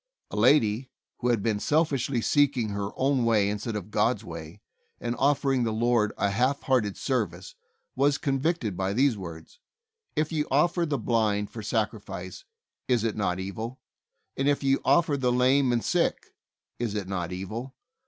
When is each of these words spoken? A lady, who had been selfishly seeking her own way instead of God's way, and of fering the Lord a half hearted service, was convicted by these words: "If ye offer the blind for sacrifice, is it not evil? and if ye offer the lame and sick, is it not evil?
A 0.31 0.35
lady, 0.35 0.89
who 1.19 1.27
had 1.27 1.43
been 1.43 1.59
selfishly 1.59 2.21
seeking 2.21 2.69
her 2.69 2.89
own 2.95 3.23
way 3.23 3.47
instead 3.47 3.75
of 3.75 3.91
God's 3.91 4.23
way, 4.23 4.59
and 4.99 5.15
of 5.17 5.39
fering 5.39 5.63
the 5.63 5.71
Lord 5.71 6.11
a 6.17 6.31
half 6.31 6.63
hearted 6.63 6.97
service, 6.97 7.53
was 7.95 8.17
convicted 8.17 8.75
by 8.75 8.93
these 8.93 9.15
words: 9.15 9.59
"If 10.15 10.31
ye 10.31 10.43
offer 10.49 10.87
the 10.87 10.97
blind 10.97 11.51
for 11.51 11.61
sacrifice, 11.61 12.45
is 12.87 13.03
it 13.03 13.15
not 13.15 13.39
evil? 13.39 13.79
and 14.35 14.49
if 14.49 14.63
ye 14.63 14.79
offer 14.83 15.17
the 15.17 15.31
lame 15.31 15.71
and 15.71 15.85
sick, 15.85 16.33
is 16.79 16.95
it 16.95 17.07
not 17.07 17.31
evil? 17.31 17.75